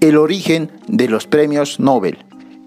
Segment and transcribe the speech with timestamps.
[0.00, 2.18] El origen de los premios Nobel.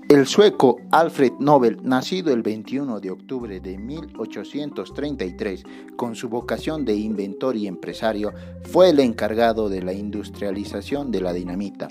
[0.09, 5.63] El sueco Alfred Nobel, nacido el 21 de octubre de 1833,
[5.95, 8.33] con su vocación de inventor y empresario,
[8.69, 11.87] fue el encargado de la industrialización de la dinamita.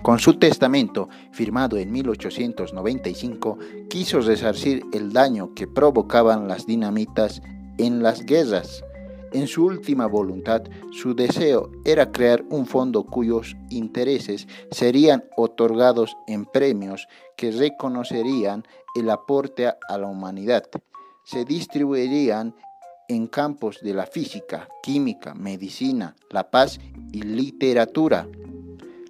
[0.00, 3.58] Con su testamento, firmado en 1895,
[3.90, 7.42] quiso resarcir el daño que provocaban las dinamitas
[7.76, 8.82] en las guerras.
[9.32, 16.46] En su última voluntad, su deseo era crear un fondo cuyos intereses serían otorgados en
[16.46, 20.64] premios que reconocerían el aporte a la humanidad.
[21.24, 22.54] Se distribuirían
[23.08, 26.78] en campos de la física, química, medicina, la paz
[27.12, 28.26] y literatura.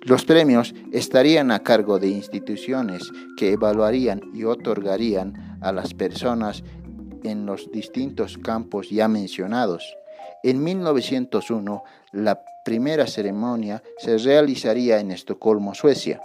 [0.02, 6.64] Los premios estarían a cargo de instituciones que evaluarían y otorgarían a las personas
[7.24, 9.96] en los distintos campos ya mencionados.
[10.42, 11.82] En 1901,
[12.12, 16.20] la primera ceremonia se realizaría en Estocolmo, Suecia.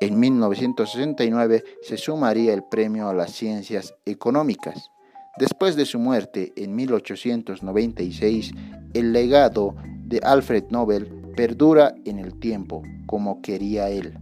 [0.00, 4.90] En 1969 se sumaría el premio a las ciencias económicas.
[5.38, 8.52] Después de su muerte en 1896,
[8.94, 11.06] el legado de Alfred Nobel
[11.36, 14.18] perdura en el tiempo, como quería él.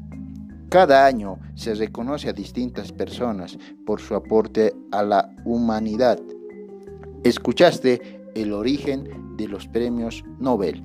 [0.68, 6.20] Cada año se reconoce a distintas personas por su aporte a la humanidad.
[7.24, 10.84] Escuchaste el origen de los premios Nobel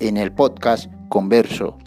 [0.00, 1.78] en el podcast Converso.